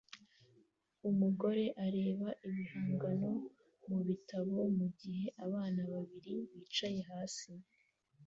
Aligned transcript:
Umugore 1.09 1.63
areba 1.85 2.29
ibihangano 2.47 3.31
mubitabo 3.89 4.57
mugihe 4.77 5.25
abana 5.45 5.81
babiri 5.91 6.35
bicaye 6.53 7.01
hasi 7.09 7.51